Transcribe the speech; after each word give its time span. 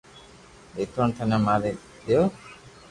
نيتوڻ 0.73 1.07
ٿني 1.17 1.37
ماري 1.45 1.71
دآئو 2.05 2.23